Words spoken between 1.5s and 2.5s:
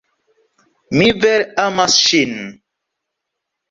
amas ŝin.